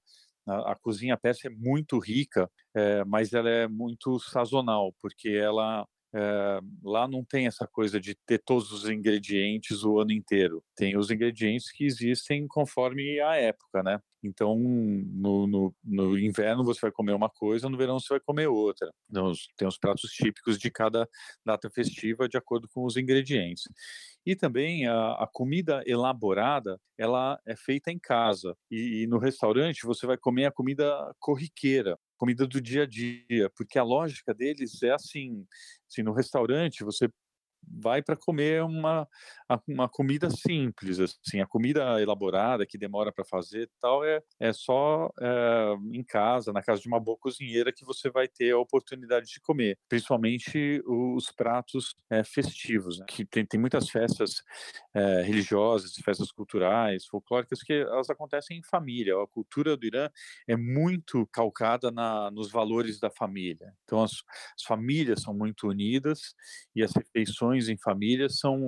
[0.47, 5.85] A, a cozinha persa é muito rica, é, mas ela é muito sazonal, porque ela
[6.13, 10.63] é, lá não tem essa coisa de ter todos os ingredientes o ano inteiro.
[10.75, 13.99] Tem os ingredientes que existem conforme a época, né?
[14.23, 18.47] Então, no, no, no, inverno você vai comer uma coisa, no verão você vai comer
[18.47, 18.91] outra.
[19.09, 21.07] Então, tem os pratos típicos de cada
[21.45, 23.63] data festiva de acordo com os ingredientes.
[24.25, 28.55] E também a, a comida elaborada, ela é feita em casa.
[28.71, 33.49] E, e no restaurante você vai comer a comida corriqueira comida do dia a dia,
[33.55, 35.45] porque a lógica deles é assim,
[35.89, 37.09] assim no restaurante você
[37.67, 39.07] vai para comer uma,
[39.67, 45.09] uma comida simples, assim, a comida elaborada que demora para fazer tal é, é só
[45.19, 49.27] é, em casa, na casa de uma boa cozinheira que você vai ter a oportunidade
[49.27, 53.05] de comer, principalmente os pratos é, festivos, né?
[53.07, 54.43] que tem, tem muitas festas
[54.93, 59.15] é, religiosas, festas culturais, folclóricas que elas acontecem em família.
[59.21, 60.09] A cultura do Irã
[60.47, 63.73] é muito calcada na, nos valores da família.
[63.83, 64.11] Então as,
[64.55, 66.35] as famílias são muito unidas
[66.75, 68.59] e as refeições em família são,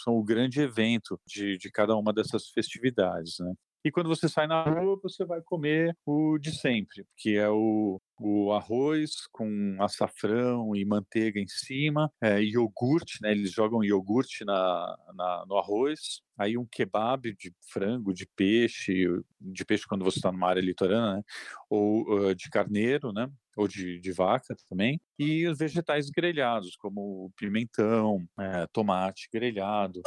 [0.00, 3.52] são o grande evento de, de cada uma dessas festividades, né?
[3.86, 8.00] E quando você sai na rua, você vai comer o de sempre, que é o,
[8.18, 13.30] o arroz com açafrão e manteiga em cima, é, iogurte, né?
[13.30, 19.06] Eles jogam iogurte na, na, no arroz, aí um kebab de frango, de peixe,
[19.40, 21.22] de peixe quando você está numa área litorânea, né?
[21.70, 23.30] ou uh, de carneiro, né?
[23.56, 30.02] Ou de, de, vaca também, e os vegetais grelhados, como pimentão, é, tomate grelhado,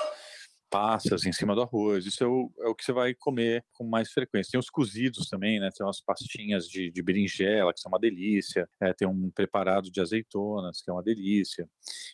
[0.70, 2.06] passas em cima do arroz.
[2.06, 4.52] Isso é o, é o, que você vai comer com mais frequência.
[4.52, 5.70] Tem os cozidos também, né?
[5.76, 8.70] Tem umas pastinhas de, de berinjela, que são uma delícia.
[8.80, 11.68] É, tem um preparado de azeitonas, que é uma delícia.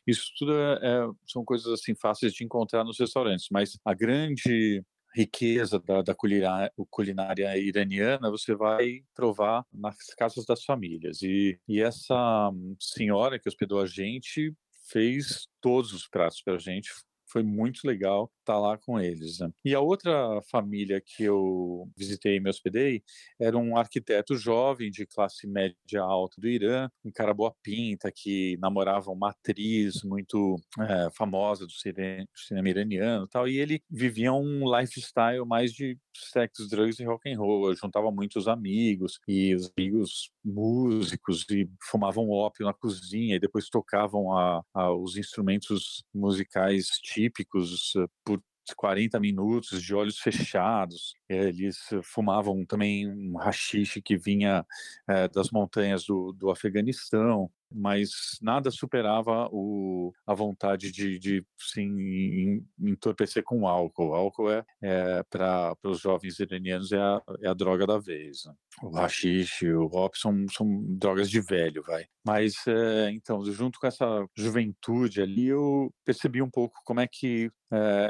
[0.08, 4.84] Isso tudo é, é, são coisas assim fáceis de encontrar nos restaurantes, mas a grande
[5.16, 11.22] riqueza da, da culinária, culinária, iraniana você vai provar nas casas das famílias.
[11.22, 14.54] E, e essa senhora que hospedou a gente
[14.92, 16.92] fez todos os pratos para a gente,
[17.36, 19.40] foi muito legal estar tá lá com eles.
[19.40, 19.50] Né?
[19.66, 23.04] E a outra família que eu visitei e me hospedei
[23.38, 28.58] era um arquiteto jovem de classe média alta do Irã, um cara boa pinta que
[28.62, 33.50] namorava uma atriz muito é, famosa do cinema iraniano, tal.
[33.50, 37.70] E ele vivia um lifestyle mais de sexo, drugs e rock and roll.
[37.70, 43.70] Eu juntava muitos amigos e os amigos músicos e fumavam ópio na cozinha e depois
[43.70, 48.42] tocavam a, a, os instrumentos musicais típicos eh, por
[48.74, 51.14] 40 minutos de olhos fechados.
[51.30, 54.66] Eles fumavam também um rachixe que vinha
[55.08, 62.64] é, das montanhas do, do Afeganistão mas nada superava o, a vontade de, de sim,
[62.80, 64.10] entorpecer com álcool.
[64.10, 68.46] O álcool é, é para os jovens iranianos é a, é a droga da vez.
[68.46, 68.54] Né?
[68.82, 72.06] O rachixe, o rop são, são drogas de velho, vai.
[72.26, 77.52] Mas, é, então, junto com essa juventude ali, eu percebi um pouco como é que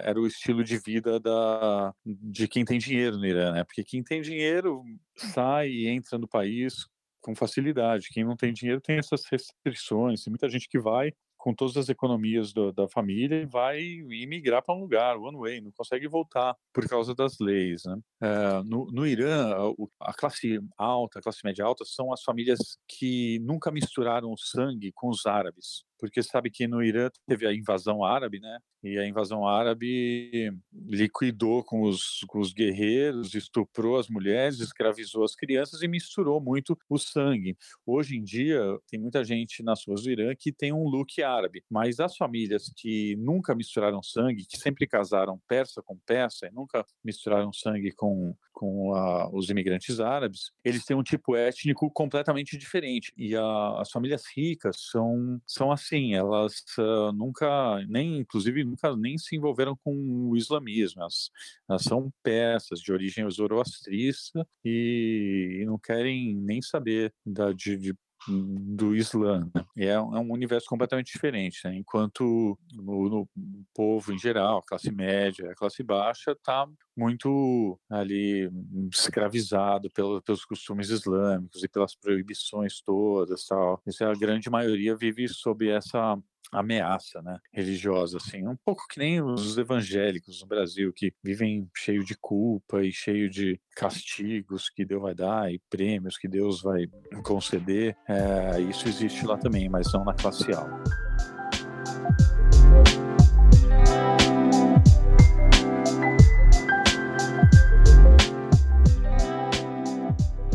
[0.04, 3.64] era o estilo de vida da, de quem tem dinheiro no Irã, né?
[3.64, 4.84] Porque quem tem dinheiro
[5.16, 6.88] sai e entra no país
[7.22, 8.10] com facilidade.
[8.12, 10.24] Quem não tem dinheiro tem essas restrições.
[10.24, 11.12] Tem muita gente que vai
[11.46, 15.62] com todas as economias do, da família e vai imigrar para um lugar, one way,
[15.62, 17.84] não consegue voltar por causa das leis.
[17.86, 18.00] Né?
[18.20, 19.54] É, no, no, Irã,
[20.00, 24.92] a, classe alta, a classe média alta, são as famílias que nunca misturaram o sangue
[24.96, 28.60] com os árabes porque sabe que no Irã teve a invasão árabe, né?
[28.84, 35.34] E a invasão árabe liquidou com os, com os guerreiros, estuprou as mulheres, escravizou as
[35.34, 37.58] crianças e misturou muito o sangue.
[37.84, 41.64] Hoje em dia, tem muita gente nas ruas do Irã que tem um look árabe,
[41.68, 46.86] mas as famílias que nunca misturaram sangue, que sempre casaram persa com persa e nunca
[47.04, 53.12] misturaram sangue com, com a, os imigrantes árabes, eles têm um tipo étnico completamente diferente.
[53.18, 58.96] E a, as famílias ricas são, são as assim, elas uh, nunca, nem, inclusive, nunca
[58.96, 61.02] nem se envolveram com o islamismo.
[61.02, 61.30] Elas,
[61.70, 67.96] elas são peças de origem zoroastrista e, e não querem nem saber da, de, de
[68.28, 69.50] do Islã.
[69.54, 69.66] Né?
[69.78, 71.62] É, é, um universo completamente diferente.
[71.66, 71.76] Né?
[71.76, 73.30] Enquanto no, no,
[73.74, 78.50] povo em geral, classe média, classe baixa, está muito ali
[78.92, 83.46] escravizado pelo, pelos costumes islâmicos e pelas proibições todas.
[83.46, 83.82] Tal.
[83.86, 86.18] Essa, a grande maioria vive sob essa
[86.52, 92.04] ameaça né, religiosa, assim, um pouco que nem os evangélicos no Brasil, que vivem cheio
[92.04, 96.86] de culpa e cheio de castigos que Deus vai dar e prêmios que Deus vai
[97.24, 97.96] conceder.
[98.08, 100.84] É, isso existe lá também, mas não na classe alta.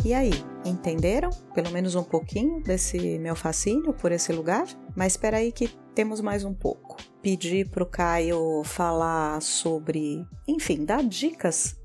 [0.03, 0.31] E aí,
[0.71, 4.65] entenderam pelo menos um pouquinho desse meu fascínio por esse lugar?
[4.95, 6.97] Mas espera aí que temos mais um pouco.
[7.21, 11.79] Pedi para o Caio falar sobre, enfim, dar dicas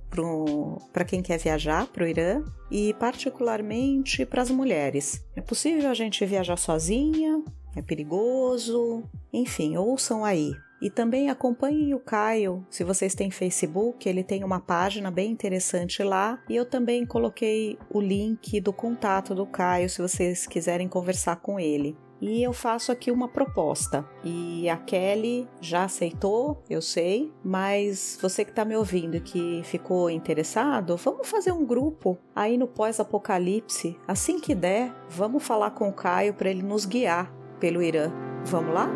[0.92, 5.22] para quem quer viajar para o Irã e particularmente para as mulheres.
[5.34, 7.42] É possível a gente viajar sozinha?
[7.74, 9.02] É perigoso?
[9.32, 10.52] Enfim, ouçam aí.
[10.80, 16.02] E também acompanhem o Caio, se vocês têm Facebook, ele tem uma página bem interessante
[16.02, 16.42] lá.
[16.48, 21.58] E eu também coloquei o link do contato do Caio, se vocês quiserem conversar com
[21.58, 21.96] ele.
[22.20, 24.04] E eu faço aqui uma proposta.
[24.24, 29.60] E a Kelly já aceitou, eu sei, mas você que está me ouvindo e que
[29.64, 33.98] ficou interessado, vamos fazer um grupo aí no pós-apocalipse.
[34.08, 38.10] Assim que der, vamos falar com o Caio para ele nos guiar pelo Irã.
[38.44, 38.88] Vamos lá?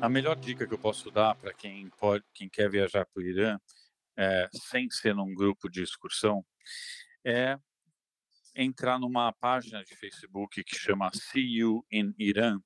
[0.00, 3.22] A melhor dica que eu posso dar para quem pode, quem quer viajar para o
[3.22, 3.58] Irã,
[4.16, 6.42] é, sem ser num grupo de excursão,
[7.22, 7.58] é
[8.56, 12.60] entrar numa página de Facebook que chama See You in Iran,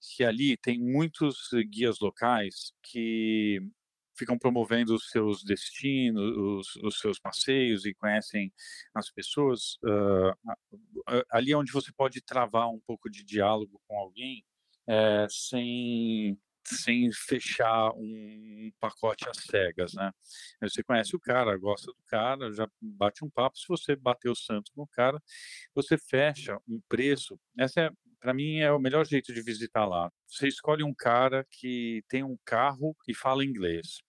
[0.00, 3.60] que ali tem muitos guias locais que
[4.16, 8.52] ficam promovendo os seus destinos, os, os seus passeios e conhecem
[8.94, 9.78] as pessoas.
[9.82, 14.44] Uh, ali é onde você pode travar um pouco de diálogo com alguém
[14.86, 20.12] é, sem sem fechar um pacote às cegas, né?
[20.60, 23.58] Você conhece o cara, gosta do cara, já bate um papo.
[23.58, 25.20] Se você bater o santo no cara,
[25.74, 27.38] você fecha um preço.
[27.58, 27.90] Essa é,
[28.20, 30.10] para mim, é o melhor jeito de visitar lá.
[30.26, 34.00] Você escolhe um cara que tem um carro e fala inglês.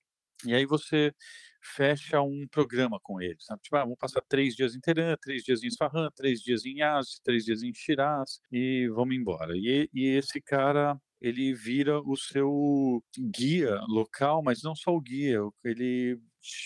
[0.46, 1.14] E aí você
[1.62, 3.62] fecha um programa com ele, sabe?
[3.62, 6.80] Tipo, ah, vamos passar três dias em Teherã, três dias em Isfahan, três dias em
[6.80, 9.56] Yazd, três dias em Shiraz e vamos embora.
[9.56, 13.04] E, e esse cara ele vira o seu
[13.34, 16.20] guia local, mas não só o guia, ele,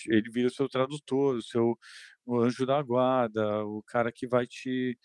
[0.07, 1.77] ele vira o seu tradutor, o seu
[2.25, 4.97] o anjo da guarda, o cara que vai te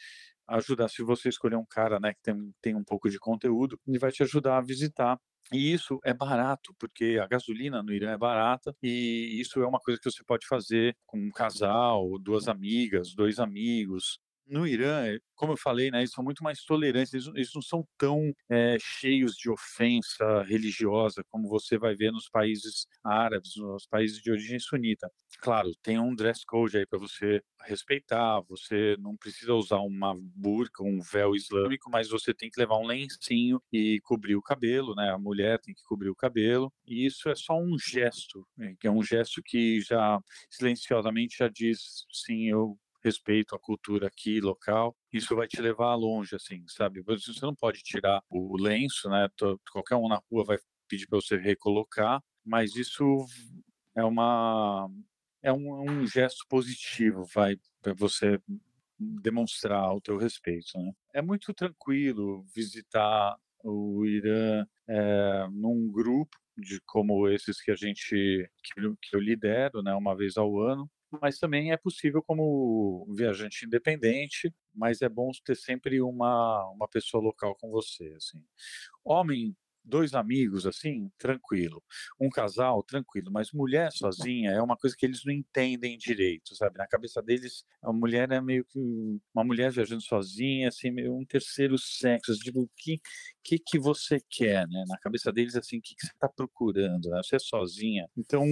[0.49, 0.89] ajudar.
[0.89, 4.11] Se você escolher um cara né, que tem, tem um pouco de conteúdo, ele vai
[4.11, 5.19] te ajudar a visitar
[5.53, 9.79] e isso é barato, porque a gasolina no Irã é barata e isso é uma
[9.81, 14.19] coisa que você pode fazer com um casal, duas amigas, dois amigos,
[14.53, 17.63] no Irã, eh, como eu falei, né, eles são muito mais tolerantes, eles, eles não
[17.63, 23.87] são tão é, cheios de ofensa religiosa como você vai ver nos países árabes, nos
[23.87, 25.11] países de origem sunita.
[25.41, 30.83] Claro, tem um dress code aí para você respeitar, você não precisa usar uma burca,
[30.85, 35.11] um véu islâmico, mas você tem que levar um lencinho e cobrir o cabelo, né?
[35.11, 38.87] A mulher tem que cobrir o cabelo, e isso é só um gesto, né, que
[38.87, 44.97] é um gesto que já silenciosamente já diz, sim, eu respeito à cultura aqui local,
[45.13, 47.03] isso vai te levar longe, assim, sabe?
[47.03, 49.29] Você não pode tirar o lenço, né?
[49.71, 53.27] Qualquer um na rua vai pedir para você recolocar, mas isso
[53.97, 54.89] é uma
[55.43, 58.41] é um, um gesto positivo, vai para você
[58.99, 60.93] demonstrar o teu respeito, né?
[61.13, 68.49] É muito tranquilo visitar o Irã é, num grupo de como esses que a gente
[68.63, 70.89] que, que eu lidero, né, uma vez ao ano,
[71.21, 77.23] mas também é possível como viajante independente, mas é bom ter sempre uma, uma pessoa
[77.23, 78.43] local com você, assim.
[79.05, 81.83] Homem dois amigos, assim, tranquilo.
[82.21, 83.31] Um casal, tranquilo.
[83.33, 86.79] Mas mulher sozinha é uma coisa que eles não entendem direito, sabe?
[86.79, 88.79] Na cabeça deles, a mulher é meio que
[89.35, 92.35] uma mulher viajando sozinha, assim, meio um terceiro sexo.
[92.39, 93.01] Tipo, o que,
[93.43, 94.85] que, que você quer, né?
[94.89, 97.11] Na cabeça deles, assim, o que, que você está procurando?
[97.11, 97.21] Né?
[97.23, 98.09] Você é sozinha.
[98.17, 98.45] Então,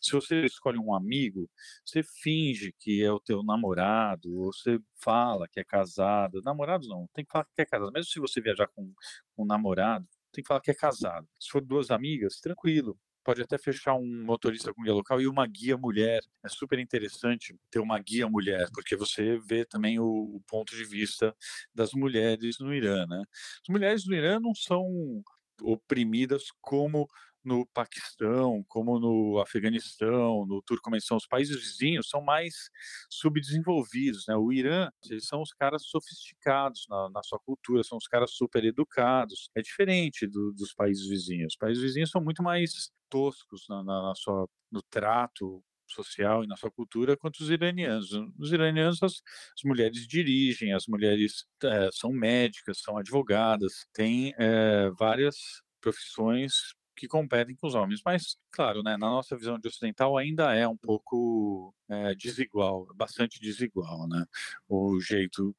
[0.00, 1.48] se você escolhe um amigo,
[1.84, 6.40] você finge que é o teu namorado, você fala que é casado.
[6.42, 7.92] Namorado não, tem que falar que é casado.
[7.92, 8.92] Mesmo se você viajar com,
[9.34, 11.26] com um namorado, tem que falar que é casado.
[11.38, 12.98] Se for duas amigas, tranquilo.
[13.22, 16.20] Pode até fechar um motorista com guia local e uma guia mulher.
[16.42, 20.84] É super interessante ter uma guia mulher, porque você vê também o, o ponto de
[20.84, 21.34] vista
[21.74, 23.06] das mulheres no Irã.
[23.06, 23.22] Né?
[23.62, 25.22] As mulheres no Irã não são
[25.62, 27.06] oprimidas como
[27.44, 32.70] no Paquistão, como no Afeganistão, no Turcomenistão, os países vizinhos são mais
[33.10, 34.36] subdesenvolvidos, né?
[34.36, 38.64] O Irã, eles são os caras sofisticados na, na sua cultura, são os caras super
[38.64, 39.50] educados.
[39.54, 41.54] É diferente do, dos países vizinhos.
[41.54, 46.46] Os países vizinhos são muito mais toscos na, na, na sua, no trato social e
[46.46, 48.10] na sua cultura quanto os iranianos.
[48.38, 54.90] Os iranianos, as, as mulheres dirigem, as mulheres é, são médicas, são advogadas, têm é,
[54.90, 55.36] várias
[55.80, 58.02] profissões que competem com os homens.
[58.04, 63.40] Mas, claro, né, na nossa visão de ocidental ainda é um pouco é, desigual, bastante
[63.40, 64.26] desigual, né?
[64.68, 65.56] O jeito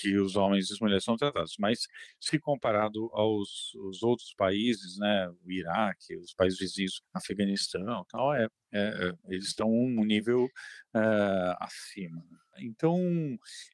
[0.00, 1.54] que os homens e as mulheres são tratados.
[1.58, 1.86] Mas,
[2.20, 8.48] se comparado aos, aos outros países, né, o Iraque, os países vizinhos, Afeganistão, tal, é,
[8.72, 10.48] é, é eles estão um nível
[10.94, 12.24] é, acima.
[12.58, 12.98] Então,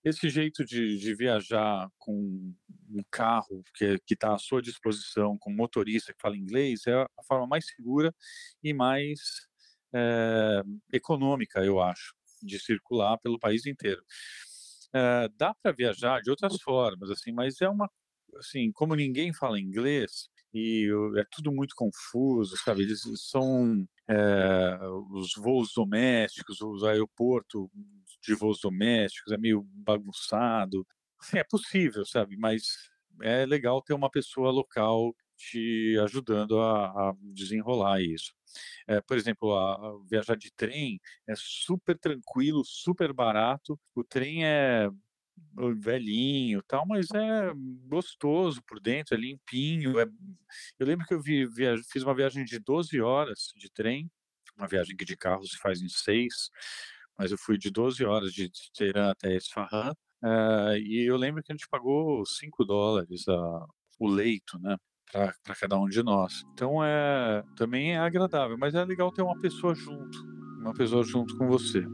[0.05, 2.55] esse jeito de, de viajar com
[2.88, 7.47] um carro que está à sua disposição, com motorista que fala inglês, é a forma
[7.47, 8.14] mais segura
[8.62, 9.20] e mais
[9.94, 14.03] é, econômica, eu acho, de circular pelo país inteiro.
[14.97, 17.90] É, dá para viajar de outras formas, assim, mas é uma,
[18.38, 20.88] assim, como ninguém fala inglês e
[21.18, 22.82] é tudo muito confuso, sabe?
[22.84, 24.78] Eles são é,
[25.12, 27.68] os voos domésticos, os aeroportos
[28.22, 30.86] de voos domésticos, é meio bagunçado.
[31.20, 32.36] Sim, é possível, sabe?
[32.38, 32.62] Mas
[33.22, 38.32] é legal ter uma pessoa local te ajudando a, a desenrolar isso.
[38.87, 43.78] É, por exemplo, a, a viajar de trem é super tranquilo, super barato.
[43.95, 44.89] O trem é
[45.78, 47.53] velhinho tal, mas é
[47.87, 49.99] gostoso por dentro, é limpinho.
[49.99, 50.07] É...
[50.78, 51.47] Eu lembro que eu vi,
[51.91, 54.11] fiz uma viagem de 12 horas de trem,
[54.57, 56.51] uma viagem que de carro se faz em seis,
[57.18, 61.53] mas eu fui de 12 horas de Teherã até Esfahan, uh, e eu lembro que
[61.53, 63.66] a gente pagou 5 dólares a,
[63.99, 64.76] o leito, né?
[65.12, 66.44] Para cada um de nós.
[66.52, 70.18] Então é também é agradável, mas é legal ter uma pessoa junto,
[70.61, 71.84] uma pessoa junto com você.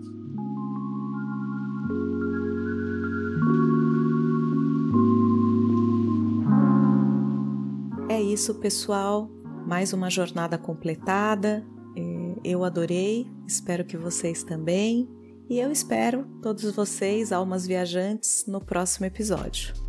[8.08, 9.30] É isso, pessoal.
[9.66, 11.64] Mais uma jornada completada.
[11.96, 15.08] É, eu adorei, espero que vocês também.
[15.48, 19.81] E eu espero todos vocês, almas viajantes, no próximo episódio.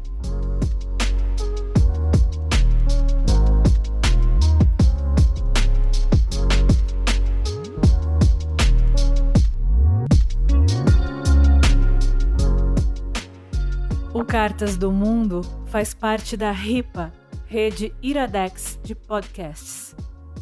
[14.44, 17.14] Cartas do Mundo faz parte da RIPA,
[17.46, 19.96] rede Iradex de podcasts.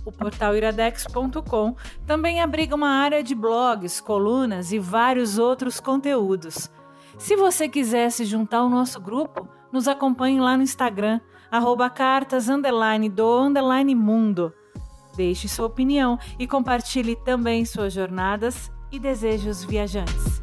[0.03, 1.75] O portal iradex.com
[2.07, 6.67] também abriga uma área de blogs, colunas e vários outros conteúdos.
[7.19, 11.21] Se você quiser se juntar ao nosso grupo, nos acompanhe lá no Instagram,
[11.51, 14.51] arroba cartas underline do underline mundo.
[15.15, 20.40] Deixe sua opinião e compartilhe também suas jornadas e desejos viajantes.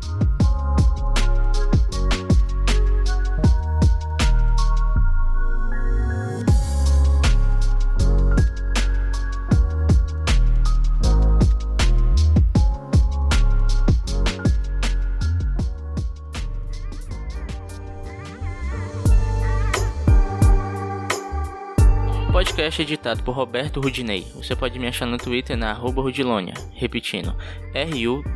[22.68, 24.26] Podcast é editado por Roberto Rudinei.
[24.34, 26.52] Você pode me achar no Twitter na arroba Rudilonia.
[26.74, 27.34] Repetindo,
[27.72, 28.32] R-U-D-Y-L-O-N-I-A.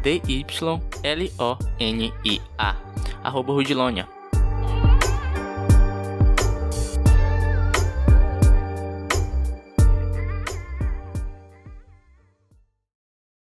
[3.22, 4.21] Arroba Rudilonia.